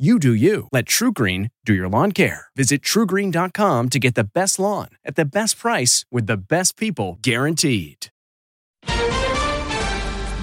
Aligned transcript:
You 0.00 0.18
do 0.18 0.32
you. 0.32 0.66
Let 0.72 0.86
TruGreen 0.86 1.50
do 1.66 1.74
your 1.74 1.86
lawn 1.86 2.12
care. 2.12 2.46
Visit 2.56 2.80
trugreen.com 2.80 3.88
to 3.90 3.98
get 3.98 4.14
the 4.14 4.24
best 4.24 4.58
lawn 4.58 4.88
at 5.04 5.14
the 5.14 5.26
best 5.26 5.58
price 5.58 6.06
with 6.10 6.26
the 6.26 6.38
best 6.38 6.78
people 6.78 7.18
guaranteed. 7.20 8.06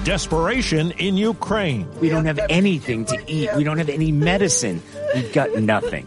Desperation 0.04 0.92
in 0.92 1.16
Ukraine. 1.16 1.90
We 1.98 2.08
don't 2.08 2.24
have 2.26 2.38
anything 2.48 3.04
to 3.06 3.18
eat. 3.26 3.50
We 3.56 3.64
don't 3.64 3.78
have 3.78 3.88
any 3.88 4.12
medicine. 4.12 4.80
We've 5.12 5.32
got 5.32 5.52
nothing. 5.56 6.06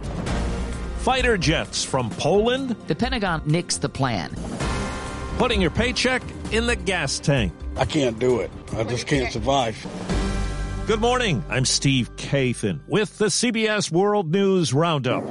Fighter 1.00 1.38
jets 1.38 1.84
from 1.84 2.10
Poland. 2.12 2.78
The 2.88 2.96
Pentagon 2.96 3.42
nixed 3.42 3.82
the 3.82 3.90
plan. 3.90 4.34
Putting 5.38 5.60
your 5.60 5.72
paycheck 5.72 6.24
in 6.54 6.68
the 6.68 6.78
gas 6.78 7.20
tank. 7.20 7.52
I 7.76 7.84
can't 7.84 8.18
do 8.18 8.40
it. 8.40 8.50
I 8.78 8.86
just 8.86 9.08
can't 9.08 9.30
survive. 9.34 9.76
Good 10.92 11.00
morning. 11.00 11.42
I'm 11.48 11.64
Steve 11.64 12.14
Kathan 12.18 12.82
with 12.86 13.18
the 13.18 13.28
CBS 13.28 13.90
World 13.90 14.30
News 14.30 14.74
Roundup. 14.74 15.24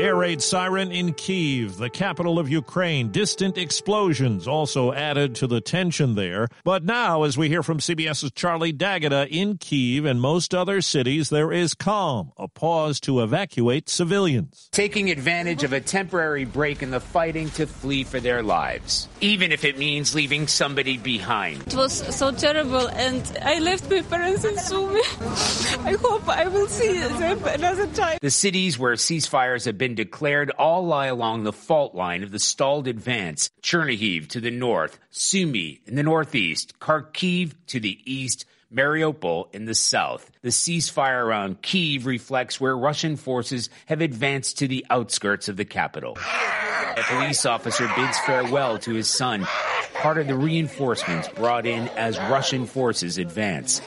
Air 0.00 0.16
raid 0.16 0.40
siren 0.40 0.92
in 0.92 1.12
Kiev, 1.12 1.76
the 1.76 1.90
capital 1.90 2.38
of 2.38 2.48
Ukraine. 2.48 3.10
Distant 3.10 3.58
explosions 3.58 4.48
also 4.48 4.94
added 4.94 5.34
to 5.34 5.46
the 5.46 5.60
tension 5.60 6.14
there. 6.14 6.48
But 6.64 6.84
now, 6.84 7.24
as 7.24 7.36
we 7.36 7.48
hear 7.48 7.62
from 7.62 7.80
CBS's 7.80 8.30
Charlie 8.32 8.72
D'Agata 8.72 9.24
uh, 9.24 9.26
in 9.26 9.58
Kiev 9.58 10.06
and 10.06 10.18
most 10.18 10.54
other 10.54 10.80
cities, 10.80 11.28
there 11.28 11.52
is 11.52 11.74
calm, 11.74 12.32
a 12.38 12.48
pause 12.48 12.98
to 13.00 13.20
evacuate 13.20 13.90
civilians. 13.90 14.70
Taking 14.72 15.10
advantage 15.10 15.64
of 15.64 15.74
a 15.74 15.82
temporary 15.82 16.46
break 16.46 16.82
in 16.82 16.90
the 16.90 17.00
fighting 17.00 17.50
to 17.50 17.66
flee 17.66 18.04
for 18.04 18.20
their 18.20 18.42
lives, 18.42 19.06
even 19.20 19.52
if 19.52 19.66
it 19.66 19.76
means 19.76 20.14
leaving 20.14 20.46
somebody 20.46 20.96
behind. 20.96 21.60
It 21.66 21.74
was 21.74 21.92
so 22.16 22.30
terrible, 22.32 22.88
and 22.88 23.20
I 23.42 23.58
left 23.58 23.90
my 23.90 24.00
parents 24.00 24.46
in 24.46 24.54
Sumy. 24.54 25.02
I 25.84 25.92
hope 25.92 26.26
I 26.26 26.48
will 26.48 26.68
see 26.68 27.00
them 27.00 27.44
another 27.44 27.86
time. 27.88 28.16
The 28.22 28.30
cities 28.30 28.78
where 28.78 28.94
ceasefires 28.94 29.66
have 29.66 29.76
been 29.76 29.89
declared 29.94 30.50
all 30.50 30.86
lie 30.86 31.06
along 31.06 31.44
the 31.44 31.52
fault 31.52 31.94
line 31.94 32.22
of 32.22 32.30
the 32.30 32.38
stalled 32.38 32.88
advance. 32.88 33.50
Chernihiv 33.62 34.28
to 34.28 34.40
the 34.40 34.50
north, 34.50 34.98
Sumy 35.10 35.80
in 35.86 35.96
the 35.96 36.02
northeast, 36.02 36.78
Kharkiv 36.78 37.54
to 37.68 37.80
the 37.80 37.98
east, 38.04 38.44
Mariupol 38.72 39.52
in 39.54 39.64
the 39.64 39.74
south. 39.74 40.30
The 40.42 40.50
ceasefire 40.50 41.24
around 41.24 41.62
Kiev 41.62 42.06
reflects 42.06 42.60
where 42.60 42.76
Russian 42.76 43.16
forces 43.16 43.68
have 43.86 44.00
advanced 44.00 44.58
to 44.58 44.68
the 44.68 44.86
outskirts 44.90 45.48
of 45.48 45.56
the 45.56 45.64
capital. 45.64 46.16
A 46.16 47.02
police 47.08 47.44
officer 47.46 47.90
bids 47.96 48.18
farewell 48.20 48.78
to 48.78 48.94
his 48.94 49.08
son, 49.08 49.46
part 49.94 50.18
of 50.18 50.28
the 50.28 50.36
reinforcements 50.36 51.28
brought 51.28 51.66
in 51.66 51.88
as 51.90 52.18
Russian 52.18 52.66
forces 52.66 53.18
advance. 53.18 53.80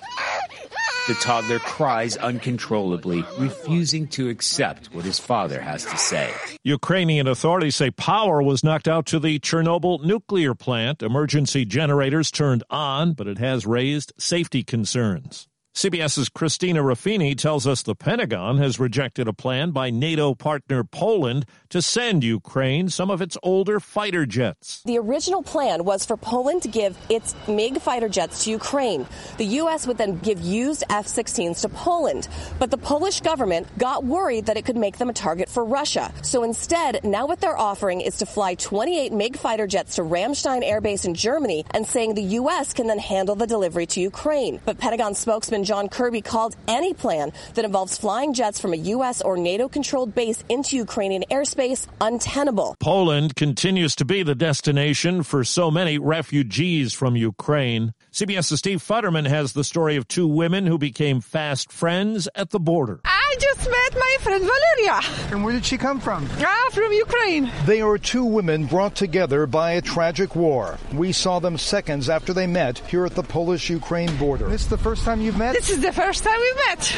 The 1.06 1.16
toddler 1.16 1.60
cries 1.60 2.16
uncontrollably, 2.16 3.26
refusing 3.38 4.08
to 4.10 4.30
accept 4.30 4.88
what 4.94 5.04
his 5.04 5.20
father 5.20 5.60
has 5.60 5.84
to 5.84 5.98
say. 5.98 6.32
Ukrainian 6.64 7.28
authorities 7.28 7.76
say 7.76 7.92
power 7.92 8.42
was 8.42 8.64
knocked 8.64 8.88
out 8.88 9.06
to 9.08 9.20
the 9.20 9.38
Chernobyl 9.40 10.02
nuclear 10.06 10.56
plant. 10.56 11.04
Emergency 11.04 11.66
generators 11.66 12.32
turned 12.32 12.64
on, 12.70 13.12
but 13.12 13.28
it 13.28 13.38
has 13.38 13.66
raised 13.66 14.14
safety 14.18 14.64
concerns. 14.64 15.50
CBS's 15.76 16.30
Christina 16.30 16.84
Ruffini 16.84 17.36
tells 17.36 17.66
us 17.66 17.82
the 17.82 17.96
Pentagon 17.96 18.60
has 18.60 18.80
rejected 18.80 19.28
a 19.28 19.34
plan 19.34 19.72
by 19.72 19.90
NATO 19.90 20.36
partner 20.36 20.84
Poland 20.84 21.48
to 21.70 21.82
send 21.82 22.24
Ukraine 22.24 22.90
some 22.90 23.10
of 23.10 23.24
its 23.24 23.40
older 23.42 23.80
fighter 23.80 24.28
jets. 24.28 24.84
The 24.86 25.00
original 25.00 25.42
plan 25.42 25.84
was 25.84 26.06
for 26.06 26.16
Poland 26.16 26.62
to 26.62 26.68
give 26.68 26.96
its 27.10 27.36
MiG 27.48 27.82
fighter 27.82 28.08
jets 28.08 28.44
to 28.44 28.52
Ukraine. 28.52 29.08
The 29.38 29.46
U.S. 29.62 29.88
would 29.88 29.98
then 29.98 30.20
give 30.20 30.40
used 30.40 30.84
F 30.92 31.08
16s 31.08 31.62
to 31.62 31.70
Poland. 31.70 32.28
But 32.60 32.70
the 32.70 32.78
Polish 32.78 33.22
government 33.22 33.68
got 33.80 34.04
worried 34.04 34.46
that 34.46 34.58
it 34.58 34.66
could 34.66 34.78
make 34.78 35.00
them 35.00 35.10
a 35.10 35.14
target 35.14 35.50
for 35.50 35.66
Russia. 35.66 36.14
So 36.22 36.44
instead, 36.44 37.04
now 37.04 37.26
what 37.26 37.42
they're 37.42 37.58
offering 37.58 38.02
is 38.02 38.18
to 38.18 38.28
fly 38.28 38.54
28 38.54 39.12
MiG 39.12 39.38
fighter 39.38 39.66
jets 39.66 39.96
to 39.96 40.04
Ramstein 40.04 40.62
Air 40.64 40.82
Base 40.82 41.04
in 41.04 41.16
Germany 41.16 41.66
and 41.72 41.88
saying 41.88 42.14
the 42.14 42.38
U.S. 42.42 42.74
can 42.74 42.86
then 42.86 43.00
handle 43.00 43.34
the 43.34 43.48
delivery 43.48 43.88
to 43.88 44.00
Ukraine. 44.00 44.62
But 44.66 44.78
Pentagon 44.78 45.16
spokesman 45.16 45.63
John 45.66 45.90
Kirby 45.90 46.22
called 46.22 46.56
any 46.68 46.94
plan 46.94 47.32
that 47.54 47.66
involves 47.66 47.98
flying 47.98 48.34
jets 48.34 48.60
from 48.60 48.74
a 48.74 48.78
U.S. 48.78 49.22
or 49.22 49.38
NATO 49.38 49.68
controlled 49.68 50.16
base 50.16 50.44
into 50.50 50.76
Ukrainian 50.76 51.24
airspace 51.30 51.88
untenable. 52.02 52.76
Poland 52.80 53.36
continues 53.36 53.96
to 53.98 54.06
be 54.06 54.24
the 54.24 54.36
destination 54.36 55.24
for 55.24 55.44
so 55.44 55.70
many 55.70 55.98
refugees 55.98 56.94
from 56.94 57.16
Ukraine. 57.16 57.94
CBS's 58.12 58.60
Steve 58.60 58.82
Futterman 58.82 59.28
has 59.28 59.54
the 59.54 59.64
story 59.64 59.96
of 59.96 60.08
two 60.08 60.28
women 60.28 60.68
who 60.68 60.78
became 60.78 61.22
fast 61.22 61.72
friends 61.72 62.28
at 62.36 62.50
the 62.50 62.60
border. 62.60 63.00
I 63.06 63.13
just 63.40 63.70
met 63.70 63.94
my 63.96 64.18
friend 64.22 64.44
Valeria. 64.44 65.00
And 65.32 65.44
where 65.44 65.54
did 65.54 65.66
she 65.66 65.78
come 65.78 66.00
from? 66.00 66.28
Ah, 66.40 66.70
from 66.72 66.92
Ukraine. 66.92 67.52
They 67.66 67.82
are 67.82 67.98
two 67.98 68.26
women 68.26 68.66
brought 68.66 68.96
together 68.96 69.46
by 69.46 69.72
a 69.72 69.82
tragic 69.82 70.36
war. 70.36 70.78
We 70.94 71.12
saw 71.12 71.40
them 71.40 71.58
seconds 71.58 72.10
after 72.10 72.34
they 72.34 72.48
met 72.48 72.80
here 72.80 73.06
at 73.06 73.16
the 73.16 73.24
Polish-Ukraine 73.24 74.16
border. 74.18 74.48
This 74.50 74.62
is 74.62 74.70
the 74.70 74.78
first 74.78 75.04
time 75.04 75.22
you've 75.22 75.38
met? 75.38 75.54
This 75.54 75.70
is 75.70 75.82
the 75.82 75.92
first 75.92 76.24
time 76.24 76.40
we've 76.40 76.56
met. 76.68 76.96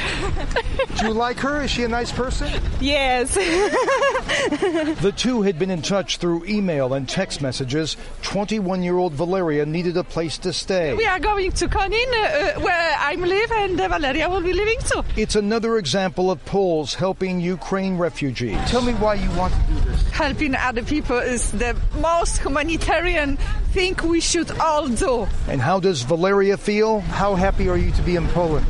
Do 1.00 1.08
you 1.08 1.14
like 1.14 1.38
her? 1.40 1.62
Is 1.64 1.72
she 1.72 1.84
a 1.84 1.88
nice 1.88 2.12
person? 2.12 2.50
Yes. 2.80 3.36
the 5.02 5.14
two 5.16 5.42
had 5.42 5.58
been 5.60 5.72
in 5.72 5.82
touch 5.82 6.18
through 6.18 6.46
email 6.46 6.94
and 6.94 7.08
text 7.08 7.42
messages. 7.42 7.98
21-year-old 8.24 9.14
Valeria 9.14 9.66
needed 9.66 9.98
a 9.98 10.04
place 10.04 10.38
to 10.40 10.54
stay. 10.54 10.94
We 10.94 11.06
are 11.06 11.20
going 11.20 11.52
to 11.52 11.68
Konin, 11.68 11.94
uh, 11.94 12.60
where 12.62 12.96
I'm 13.00 13.22
live, 13.22 13.52
and 13.52 13.80
uh, 13.80 13.88
Valeria 13.88 14.30
will 14.30 14.42
be 14.42 14.54
living 14.54 14.80
too. 14.80 15.04
It's 15.16 15.36
another 15.36 15.78
example 15.78 16.25
of 16.32 16.44
Poles 16.46 16.94
helping 16.94 17.40
Ukraine 17.40 17.98
refugees. 17.98 18.58
Tell 18.70 18.82
me 18.82 18.94
why 18.94 19.16
you 19.16 19.30
want 19.32 19.54
to 19.54 19.60
do 19.62 19.80
this. 19.90 20.10
Helping 20.10 20.56
other 20.56 20.84
people 20.84 21.18
is 21.18 21.52
the 21.52 21.76
most 22.00 22.40
humanitarian 22.40 23.38
thing 23.72 23.96
we 24.04 24.20
should 24.20 24.52
all 24.60 24.88
do. 24.88 25.28
And 25.48 25.62
how 25.62 25.80
does 25.80 26.04
Valeria 26.04 26.58
feel? 26.58 27.00
How 27.02 27.36
happy 27.36 27.70
are 27.70 27.78
you 27.78 27.92
to 27.92 28.02
be 28.02 28.16
in 28.16 28.28
Poland? 28.30 28.66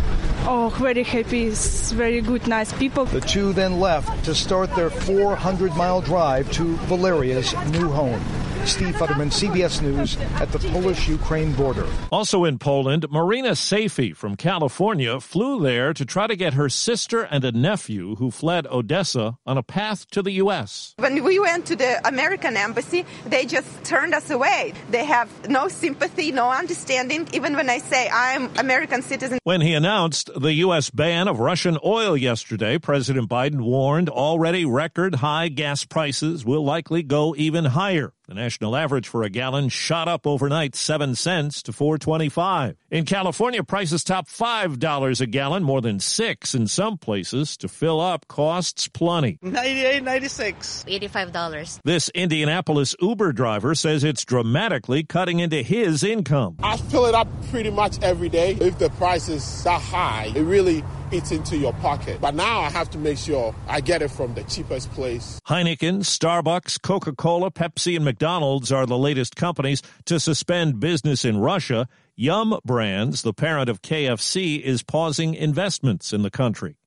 Oh, 0.47 0.69
very 0.77 1.03
happy. 1.03 1.45
It's 1.45 1.91
very 1.91 2.21
good, 2.21 2.47
nice 2.47 2.71
people. 2.73 3.05
The 3.05 3.21
two 3.21 3.51
then 3.53 3.79
left 3.79 4.25
to 4.25 4.35
start 4.35 4.75
their 4.75 4.89
400 4.89 5.75
mile 5.75 6.01
drive 6.01 6.51
to 6.53 6.75
Valeria's 6.85 7.53
new 7.71 7.89
home. 7.89 8.21
Steve 8.65 8.95
Futterman, 8.95 9.31
CBS 9.31 9.81
News, 9.81 10.17
at 10.41 10.51
the 10.51 10.59
Polish 10.69 11.07
Ukraine 11.07 11.51
border. 11.53 11.87
Also 12.11 12.45
in 12.45 12.57
Poland, 12.57 13.05
Marina 13.11 13.51
Safi 13.51 14.15
from 14.15 14.35
California 14.35 15.19
flew 15.19 15.61
there 15.61 15.93
to 15.93 16.03
try 16.03 16.25
to 16.25 16.35
get 16.35 16.55
her 16.55 16.67
sister 16.67 17.21
and 17.21 17.45
a 17.45 17.51
nephew 17.51 18.15
who 18.15 18.31
fled 18.31 18.65
Odessa 18.67 19.37
on 19.45 19.57
a 19.57 19.63
path 19.63 20.09
to 20.11 20.23
the 20.23 20.31
U.S. 20.43 20.95
When 20.97 21.23
we 21.23 21.37
went 21.39 21.67
to 21.67 21.75
the 21.75 22.05
American 22.07 22.57
embassy, 22.57 23.05
they 23.25 23.45
just 23.45 23.83
turned 23.83 24.15
us 24.15 24.29
away. 24.31 24.73
They 24.89 25.05
have 25.05 25.47
no 25.47 25.67
sympathy, 25.67 26.31
no 26.31 26.49
understanding, 26.49 27.27
even 27.33 27.55
when 27.55 27.69
I 27.69 27.77
say 27.77 28.09
I'm 28.11 28.49
American 28.57 29.03
citizen. 29.03 29.37
When 29.43 29.61
he 29.61 29.75
announced 29.75 30.31
the 30.35 30.53
U.S. 30.65 30.89
ban 30.89 31.27
of 31.27 31.39
Russian 31.39 31.77
oil 31.85 32.17
yesterday, 32.17 32.79
President 32.79 33.29
Biden 33.29 33.61
warned 33.61 34.09
already 34.09 34.65
record 34.65 35.15
high 35.15 35.49
gas 35.49 35.85
prices 35.85 36.43
will 36.43 36.65
likely 36.65 37.03
go 37.03 37.35
even 37.35 37.65
higher. 37.65 38.14
The 38.27 38.33
national 38.33 38.75
average 38.75 39.07
for 39.07 39.21
a 39.21 39.29
gallon 39.29 39.69
shot 39.69 40.07
up 40.07 40.25
overnight 40.25 40.75
7 40.75 41.13
cents 41.13 41.61
to 41.61 41.71
4.25. 41.71 42.75
In 42.89 43.05
California, 43.05 43.63
prices 43.63 44.03
top 44.03 44.27
$5 44.27 45.21
a 45.21 45.25
gallon, 45.27 45.61
more 45.61 45.79
than 45.79 45.99
6 45.99 46.55
in 46.55 46.65
some 46.65 46.97
places. 46.97 47.55
To 47.57 47.67
fill 47.67 48.01
up 48.01 48.27
costs 48.27 48.87
plenty. 48.87 49.37
98, 49.43 50.01
96. 50.01 50.85
$85. 50.87 51.81
This 51.83 52.09
Indianapolis 52.09 52.95
Uber 52.99 53.31
driver 53.31 53.75
says 53.75 54.03
it's 54.03 54.25
dramatically 54.25 55.03
cutting 55.03 55.37
into 55.37 55.61
his 55.61 56.03
income. 56.03 56.55
I 56.63 56.77
fill 56.77 57.05
it 57.05 57.13
up 57.13 57.27
pretty 57.51 57.69
much 57.69 58.01
every 58.01 58.29
day. 58.29 58.57
If 58.59 58.79
the 58.79 58.89
price 58.91 59.29
is 59.29 59.63
that 59.65 59.81
high, 59.81 60.31
it 60.35 60.41
really 60.41 60.83
eats 61.15 61.31
into 61.31 61.57
your 61.57 61.73
pocket. 61.73 62.19
But 62.21 62.35
now 62.35 62.59
I 62.61 62.69
have 62.69 62.89
to 62.91 62.97
make 62.97 63.17
sure 63.17 63.55
I 63.67 63.81
get 63.81 64.01
it 64.01 64.09
from 64.09 64.33
the 64.33 64.43
cheapest 64.43 64.91
place. 64.91 65.39
Heineken, 65.47 65.99
Starbucks, 65.99 66.81
Coca 66.81 67.13
Cola, 67.13 67.51
Pepsi, 67.51 67.95
and 67.95 68.05
McDonald's 68.05 68.71
are 68.71 68.85
the 68.85 68.97
latest 68.97 69.35
companies 69.35 69.81
to 70.05 70.19
suspend 70.19 70.79
business 70.79 71.25
in 71.25 71.37
Russia. 71.37 71.87
Yum 72.15 72.59
Brands, 72.65 73.21
the 73.23 73.33
parent 73.33 73.69
of 73.69 73.81
KFC, 73.81 74.61
is 74.61 74.83
pausing 74.83 75.33
investments 75.33 76.13
in 76.13 76.21
the 76.21 76.31
country. 76.31 76.77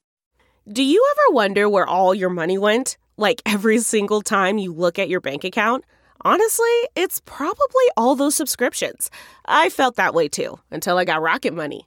Do 0.70 0.82
you 0.82 1.04
ever 1.12 1.34
wonder 1.34 1.69
where 1.69 1.86
all 1.86 2.14
your 2.14 2.30
money 2.30 2.58
went? 2.58 2.98
Like 3.16 3.42
every 3.46 3.78
single 3.78 4.22
time 4.22 4.58
you 4.58 4.72
look 4.72 4.98
at 4.98 5.08
your 5.08 5.20
bank 5.20 5.44
account? 5.44 5.84
Honestly, 6.22 6.66
it's 6.96 7.20
probably 7.25 7.84
all 7.96 8.16
those 8.16 8.34
subscriptions. 8.34 9.10
I 9.44 9.70
felt 9.70 9.96
that 9.96 10.14
way 10.14 10.28
too 10.28 10.58
until 10.70 10.98
I 10.98 11.04
got 11.04 11.22
Rocket 11.22 11.54
Money. 11.54 11.86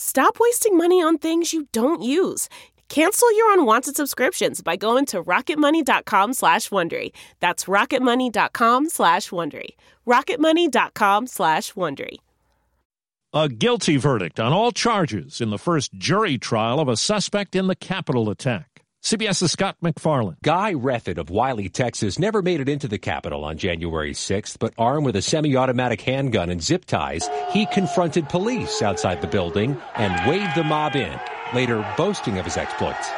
Stop 0.00 0.36
wasting 0.38 0.76
money 0.76 1.02
on 1.02 1.18
things 1.18 1.52
you 1.52 1.66
don't 1.72 2.02
use. 2.02 2.48
Cancel 2.88 3.36
your 3.36 3.52
unwanted 3.52 3.96
subscriptions 3.96 4.62
by 4.62 4.76
going 4.76 5.06
to 5.06 5.20
rocketmoney.com 5.24 6.34
slash 6.34 6.68
Wondery. 6.68 7.10
That's 7.40 7.64
rocketmoney.com 7.64 8.90
slash 8.90 9.30
Wondery. 9.30 9.70
rocketmoney.com 10.06 11.26
slash 11.26 11.72
Wondery. 11.72 12.18
A 13.34 13.48
guilty 13.48 13.96
verdict 13.96 14.38
on 14.38 14.52
all 14.52 14.70
charges 14.70 15.40
in 15.40 15.50
the 15.50 15.58
first 15.58 15.92
jury 15.94 16.38
trial 16.38 16.78
of 16.78 16.86
a 16.88 16.96
suspect 16.96 17.56
in 17.56 17.66
the 17.66 17.76
Capitol 17.76 18.30
attack. 18.30 18.67
CBS's 19.02 19.52
Scott 19.52 19.76
MacFarlane. 19.80 20.36
Guy 20.42 20.74
Reffitt 20.74 21.18
of 21.18 21.30
Wylie, 21.30 21.68
Texas, 21.68 22.18
never 22.18 22.42
made 22.42 22.60
it 22.60 22.68
into 22.68 22.88
the 22.88 22.98
Capitol 22.98 23.44
on 23.44 23.56
January 23.56 24.12
6th, 24.12 24.58
but 24.58 24.74
armed 24.76 25.06
with 25.06 25.14
a 25.14 25.22
semi 25.22 25.56
automatic 25.56 26.00
handgun 26.00 26.50
and 26.50 26.62
zip 26.62 26.84
ties, 26.84 27.28
he 27.50 27.64
confronted 27.66 28.28
police 28.28 28.82
outside 28.82 29.20
the 29.20 29.28
building 29.28 29.80
and 29.94 30.28
waved 30.28 30.54
the 30.56 30.64
mob 30.64 30.96
in, 30.96 31.18
later 31.54 31.86
boasting 31.96 32.38
of 32.38 32.44
his 32.44 32.56
exploits. 32.56 33.08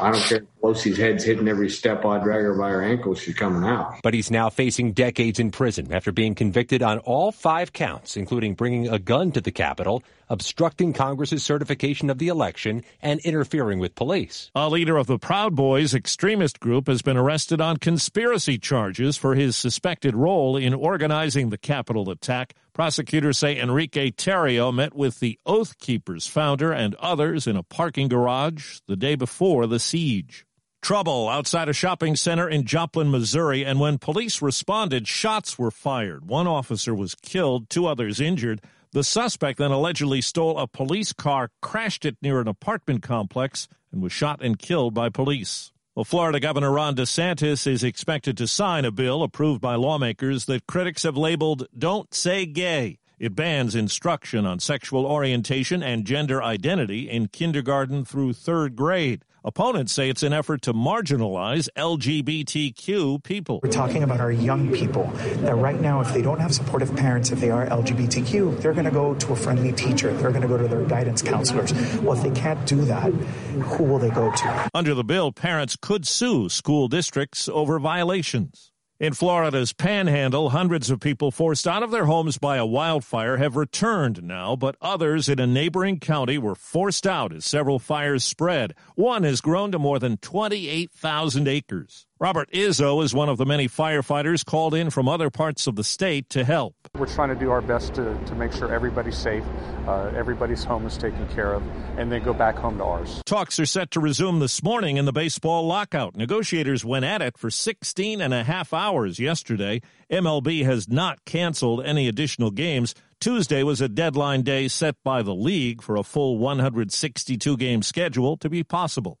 I 0.00 0.10
don't 0.10 0.22
care 0.22 0.38
if 0.38 0.57
Pelosi's 0.60 0.98
head's 0.98 1.24
hitting 1.24 1.48
every 1.48 1.70
step 1.70 2.04
I 2.04 2.18
drag 2.18 2.42
her 2.42 2.54
by 2.54 2.70
her 2.70 2.82
ankle. 2.82 3.14
she's 3.14 3.34
coming 3.34 3.68
out. 3.68 4.00
But 4.02 4.14
he's 4.14 4.30
now 4.30 4.50
facing 4.50 4.92
decades 4.92 5.38
in 5.38 5.50
prison 5.50 5.92
after 5.92 6.12
being 6.12 6.34
convicted 6.34 6.82
on 6.82 6.98
all 7.00 7.32
five 7.32 7.72
counts, 7.72 8.16
including 8.16 8.54
bringing 8.54 8.88
a 8.88 8.98
gun 8.98 9.32
to 9.32 9.40
the 9.40 9.52
Capitol, 9.52 10.02
obstructing 10.28 10.92
Congress's 10.92 11.42
certification 11.42 12.10
of 12.10 12.18
the 12.18 12.28
election, 12.28 12.82
and 13.00 13.20
interfering 13.20 13.78
with 13.78 13.94
police. 13.94 14.50
A 14.54 14.68
leader 14.68 14.96
of 14.96 15.06
the 15.06 15.18
Proud 15.18 15.54
Boys 15.54 15.94
extremist 15.94 16.60
group 16.60 16.88
has 16.88 17.02
been 17.02 17.16
arrested 17.16 17.60
on 17.60 17.76
conspiracy 17.76 18.58
charges 18.58 19.16
for 19.16 19.34
his 19.34 19.56
suspected 19.56 20.14
role 20.14 20.56
in 20.56 20.74
organizing 20.74 21.50
the 21.50 21.58
Capitol 21.58 22.10
attack. 22.10 22.54
Prosecutors 22.72 23.38
say 23.38 23.58
Enrique 23.58 24.10
Tarrio 24.10 24.72
met 24.72 24.94
with 24.94 25.20
the 25.20 25.38
Oath 25.46 25.78
Keepers 25.78 26.26
founder 26.26 26.72
and 26.72 26.94
others 26.96 27.46
in 27.46 27.56
a 27.56 27.62
parking 27.62 28.08
garage 28.08 28.78
the 28.86 28.96
day 28.96 29.14
before 29.14 29.66
the 29.66 29.80
siege. 29.80 30.44
Trouble 30.88 31.28
outside 31.28 31.68
a 31.68 31.74
shopping 31.74 32.16
center 32.16 32.48
in 32.48 32.64
Joplin, 32.64 33.10
Missouri, 33.10 33.62
and 33.62 33.78
when 33.78 33.98
police 33.98 34.40
responded, 34.40 35.06
shots 35.06 35.58
were 35.58 35.70
fired. 35.70 36.30
One 36.30 36.46
officer 36.46 36.94
was 36.94 37.14
killed, 37.14 37.68
two 37.68 37.84
others 37.84 38.22
injured. 38.22 38.62
The 38.92 39.04
suspect 39.04 39.58
then 39.58 39.70
allegedly 39.70 40.22
stole 40.22 40.56
a 40.56 40.66
police 40.66 41.12
car, 41.12 41.50
crashed 41.60 42.06
it 42.06 42.16
near 42.22 42.40
an 42.40 42.48
apartment 42.48 43.02
complex, 43.02 43.68
and 43.92 44.00
was 44.00 44.14
shot 44.14 44.42
and 44.42 44.58
killed 44.58 44.94
by 44.94 45.10
police. 45.10 45.72
Well, 45.94 46.06
Florida 46.06 46.40
Governor 46.40 46.72
Ron 46.72 46.96
DeSantis 46.96 47.66
is 47.66 47.84
expected 47.84 48.38
to 48.38 48.46
sign 48.46 48.86
a 48.86 48.90
bill 48.90 49.22
approved 49.22 49.60
by 49.60 49.74
lawmakers 49.74 50.46
that 50.46 50.66
critics 50.66 51.02
have 51.02 51.18
labeled 51.18 51.66
Don't 51.76 52.14
Say 52.14 52.46
Gay. 52.46 52.98
It 53.18 53.34
bans 53.34 53.74
instruction 53.74 54.46
on 54.46 54.58
sexual 54.58 55.04
orientation 55.04 55.82
and 55.82 56.06
gender 56.06 56.42
identity 56.42 57.10
in 57.10 57.28
kindergarten 57.28 58.06
through 58.06 58.32
third 58.32 58.74
grade. 58.74 59.26
Opponents 59.48 59.94
say 59.94 60.10
it's 60.10 60.22
an 60.22 60.34
effort 60.34 60.60
to 60.60 60.74
marginalize 60.74 61.70
LGBTQ 61.74 63.24
people. 63.24 63.60
We're 63.62 63.70
talking 63.70 64.02
about 64.02 64.20
our 64.20 64.30
young 64.30 64.70
people 64.74 65.04
that 65.38 65.54
right 65.54 65.80
now, 65.80 66.02
if 66.02 66.12
they 66.12 66.20
don't 66.20 66.38
have 66.38 66.52
supportive 66.52 66.94
parents, 66.94 67.30
if 67.30 67.40
they 67.40 67.48
are 67.48 67.64
LGBTQ, 67.64 68.60
they're 68.60 68.74
going 68.74 68.84
to 68.84 68.90
go 68.90 69.14
to 69.14 69.32
a 69.32 69.36
friendly 69.36 69.72
teacher. 69.72 70.12
They're 70.12 70.32
going 70.32 70.42
to 70.42 70.48
go 70.48 70.58
to 70.58 70.68
their 70.68 70.84
guidance 70.84 71.22
counselors. 71.22 71.72
Well, 72.00 72.14
if 72.18 72.22
they 72.22 72.38
can't 72.38 72.62
do 72.66 72.82
that, 72.82 73.10
who 73.10 73.84
will 73.84 73.98
they 73.98 74.10
go 74.10 74.30
to? 74.30 74.70
Under 74.74 74.92
the 74.92 75.02
bill, 75.02 75.32
parents 75.32 75.76
could 75.80 76.06
sue 76.06 76.50
school 76.50 76.88
districts 76.88 77.48
over 77.48 77.78
violations. 77.78 78.70
In 79.00 79.14
Florida's 79.14 79.72
panhandle, 79.72 80.50
hundreds 80.50 80.90
of 80.90 80.98
people 80.98 81.30
forced 81.30 81.68
out 81.68 81.84
of 81.84 81.92
their 81.92 82.06
homes 82.06 82.36
by 82.36 82.56
a 82.56 82.66
wildfire 82.66 83.36
have 83.36 83.54
returned 83.54 84.24
now, 84.24 84.56
but 84.56 84.74
others 84.82 85.28
in 85.28 85.38
a 85.38 85.46
neighboring 85.46 86.00
county 86.00 86.36
were 86.36 86.56
forced 86.56 87.06
out 87.06 87.32
as 87.32 87.44
several 87.44 87.78
fires 87.78 88.24
spread. 88.24 88.74
One 88.96 89.22
has 89.22 89.40
grown 89.40 89.70
to 89.70 89.78
more 89.78 90.00
than 90.00 90.16
28,000 90.16 91.46
acres. 91.46 92.07
Robert 92.20 92.50
Izzo 92.50 93.04
is 93.04 93.14
one 93.14 93.28
of 93.28 93.38
the 93.38 93.46
many 93.46 93.68
firefighters 93.68 94.44
called 94.44 94.74
in 94.74 94.90
from 94.90 95.08
other 95.08 95.30
parts 95.30 95.68
of 95.68 95.76
the 95.76 95.84
state 95.84 96.28
to 96.30 96.42
help. 96.42 96.74
We're 96.96 97.06
trying 97.06 97.28
to 97.28 97.36
do 97.36 97.52
our 97.52 97.60
best 97.60 97.94
to, 97.94 98.18
to 98.24 98.34
make 98.34 98.52
sure 98.52 98.74
everybody's 98.74 99.16
safe, 99.16 99.44
uh, 99.86 100.10
everybody's 100.16 100.64
home 100.64 100.84
is 100.84 100.96
taken 100.98 101.28
care 101.28 101.54
of, 101.54 101.62
and 101.96 102.10
then 102.10 102.24
go 102.24 102.34
back 102.34 102.56
home 102.56 102.78
to 102.78 102.84
ours. 102.84 103.22
Talks 103.24 103.60
are 103.60 103.66
set 103.66 103.92
to 103.92 104.00
resume 104.00 104.40
this 104.40 104.64
morning 104.64 104.96
in 104.96 105.04
the 105.04 105.12
baseball 105.12 105.68
lockout. 105.68 106.16
Negotiators 106.16 106.84
went 106.84 107.04
at 107.04 107.22
it 107.22 107.38
for 107.38 107.50
16 107.50 108.20
and 108.20 108.34
a 108.34 108.42
half 108.42 108.74
hours 108.74 109.20
yesterday. 109.20 109.80
MLB 110.10 110.64
has 110.64 110.88
not 110.88 111.24
canceled 111.24 111.84
any 111.84 112.08
additional 112.08 112.50
games. 112.50 112.96
Tuesday 113.20 113.62
was 113.62 113.80
a 113.80 113.88
deadline 113.88 114.42
day 114.42 114.66
set 114.66 114.96
by 115.04 115.22
the 115.22 115.34
league 115.34 115.82
for 115.82 115.94
a 115.94 116.02
full 116.02 116.36
162 116.38 117.56
game 117.56 117.82
schedule 117.82 118.36
to 118.38 118.50
be 118.50 118.64
possible. 118.64 119.20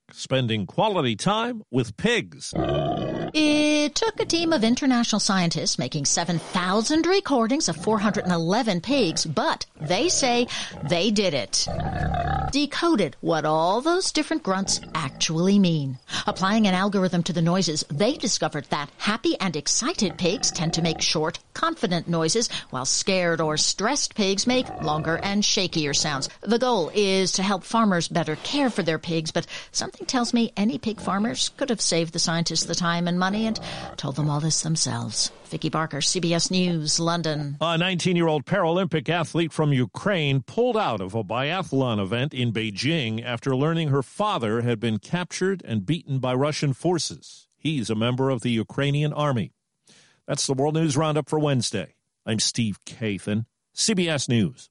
spending 0.13 0.65
quality 0.65 1.15
time 1.15 1.63
with 1.71 1.97
pigs. 1.97 2.53
It 3.33 3.95
took 3.95 4.19
a 4.19 4.25
team 4.25 4.51
of 4.51 4.63
international 4.63 5.21
scientists 5.21 5.79
making 5.79 6.05
7,000 6.05 7.05
recordings 7.05 7.69
of 7.69 7.77
411 7.77 8.81
pigs, 8.81 9.25
but 9.25 9.65
they 9.79 10.09
say 10.09 10.47
they 10.89 11.11
did 11.11 11.33
it. 11.33 11.65
decoded 12.51 13.15
what 13.21 13.45
all 13.45 13.79
those 13.79 14.11
different 14.11 14.43
grunts 14.43 14.81
actually 14.93 15.57
mean. 15.57 15.97
Applying 16.27 16.67
an 16.67 16.73
algorithm 16.73 17.23
to 17.23 17.33
the 17.33 17.41
noises, 17.41 17.85
they 17.89 18.17
discovered 18.17 18.65
that 18.65 18.89
happy 18.97 19.37
and 19.39 19.55
excited 19.55 20.17
pigs 20.17 20.51
tend 20.51 20.73
to 20.73 20.81
make 20.81 21.01
short, 21.01 21.39
confident 21.53 22.09
noises, 22.09 22.49
while 22.69 22.85
scared 22.85 23.39
or 23.39 23.55
stressed 23.55 24.15
pigs 24.15 24.45
make 24.45 24.67
longer 24.81 25.17
and 25.23 25.43
shakier 25.43 25.95
sounds. 25.95 26.27
The 26.41 26.59
goal 26.59 26.91
is 26.93 27.31
to 27.33 27.43
help 27.43 27.63
farmers 27.63 28.09
better 28.09 28.35
care 28.37 28.69
for 28.69 28.83
their 28.83 28.99
pigs, 28.99 29.31
but 29.31 29.47
something 29.71 30.00
tells 30.07 30.33
me 30.33 30.51
any 30.57 30.77
pig 30.77 30.99
farmers 30.99 31.49
could 31.57 31.69
have 31.69 31.81
saved 31.81 32.13
the 32.13 32.19
scientists 32.19 32.63
the 32.63 32.75
time 32.75 33.07
and 33.07 33.19
money 33.19 33.45
and 33.45 33.59
told 33.97 34.15
them 34.15 34.29
all 34.29 34.39
this 34.39 34.61
themselves. 34.61 35.31
Vicki 35.45 35.69
Barker, 35.69 35.97
CBS 35.97 36.49
News, 36.49 36.99
London. 36.99 37.57
A 37.61 37.77
19 37.77 38.15
year 38.15 38.27
old 38.27 38.45
Paralympic 38.45 39.09
athlete 39.09 39.51
from 39.51 39.73
Ukraine 39.73 40.41
pulled 40.41 40.77
out 40.77 41.01
of 41.01 41.13
a 41.13 41.23
biathlon 41.23 42.01
event 42.01 42.33
in 42.33 42.51
Beijing 42.51 43.23
after 43.23 43.55
learning 43.55 43.89
her 43.89 44.01
father 44.01 44.61
had 44.61 44.79
been 44.79 44.97
captured 44.97 45.61
and 45.65 45.85
beaten 45.85 46.19
by 46.19 46.33
Russian 46.33 46.73
forces. 46.73 47.47
He's 47.57 47.89
a 47.89 47.95
member 47.95 48.29
of 48.29 48.41
the 48.41 48.49
Ukrainian 48.49 49.13
army. 49.13 49.51
That's 50.27 50.47
the 50.47 50.53
World 50.53 50.73
News 50.73 50.97
Roundup 50.97 51.29
for 51.29 51.37
Wednesday. 51.37 51.93
I'm 52.25 52.39
Steve 52.39 52.79
Kathan, 52.85 53.45
CBS 53.75 54.27
News. 54.27 54.70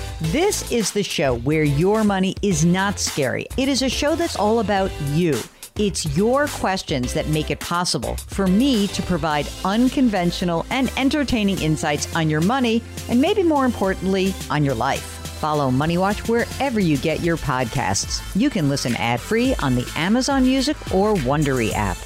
This 0.25 0.71
is 0.71 0.91
the 0.91 1.01
show 1.01 1.39
where 1.39 1.63
your 1.63 2.03
money 2.03 2.35
is 2.43 2.63
not 2.63 2.99
scary. 2.99 3.47
It 3.57 3.67
is 3.67 3.81
a 3.81 3.89
show 3.89 4.13
that's 4.13 4.35
all 4.35 4.59
about 4.59 4.91
you. 5.07 5.39
It's 5.79 6.15
your 6.15 6.45
questions 6.45 7.15
that 7.15 7.27
make 7.29 7.49
it 7.49 7.59
possible 7.59 8.15
for 8.27 8.45
me 8.45 8.85
to 8.89 9.01
provide 9.01 9.49
unconventional 9.65 10.63
and 10.69 10.91
entertaining 10.95 11.59
insights 11.59 12.15
on 12.15 12.29
your 12.29 12.41
money, 12.41 12.83
and 13.09 13.19
maybe 13.19 13.41
more 13.41 13.65
importantly, 13.65 14.31
on 14.51 14.63
your 14.63 14.75
life. 14.75 15.01
Follow 15.39 15.71
Money 15.71 15.97
Watch 15.97 16.29
wherever 16.29 16.79
you 16.79 16.97
get 16.97 17.21
your 17.21 17.37
podcasts. 17.37 18.21
You 18.39 18.51
can 18.51 18.69
listen 18.69 18.95
ad 18.97 19.19
free 19.19 19.55
on 19.55 19.73
the 19.73 19.91
Amazon 19.95 20.43
Music 20.43 20.77
or 20.93 21.15
Wondery 21.15 21.73
app. 21.73 21.97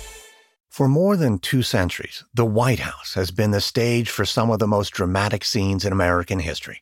For 0.70 0.88
more 0.88 1.18
than 1.18 1.38
two 1.38 1.64
centuries, 1.64 2.24
the 2.34 2.46
White 2.46 2.80
House 2.80 3.16
has 3.16 3.32
been 3.32 3.52
the 3.52 3.60
stage 3.60 4.10
for 4.10 4.24
some 4.24 4.52
of 4.52 4.60
the 4.60 4.68
most 4.68 4.92
dramatic 4.92 5.44
scenes 5.44 5.84
in 5.84 5.92
American 5.92 6.40
history. 6.40 6.82